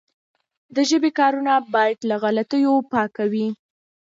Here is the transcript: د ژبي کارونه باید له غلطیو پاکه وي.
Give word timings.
د 0.75 0.77
ژبي 0.89 1.11
کارونه 1.19 1.53
باید 1.73 1.99
له 2.09 2.15
غلطیو 2.23 2.75
پاکه 2.91 3.25
وي. 3.31 3.47